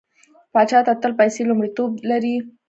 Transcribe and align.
پاچا 0.53 0.79
ته 0.85 0.93
تل 1.01 1.11
پيسه 1.19 1.41
لومړيتوب 1.49 1.91
لري. 2.09 2.35